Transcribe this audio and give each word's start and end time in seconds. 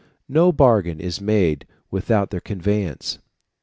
No 0.27 0.51
bargain 0.51 0.99
is 0.99 1.21
made 1.21 1.67
without 1.91 2.31
their 2.31 2.39
connivance. 2.39 3.19